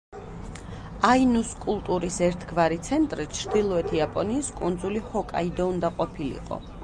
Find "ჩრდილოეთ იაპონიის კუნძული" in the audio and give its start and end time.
3.39-5.03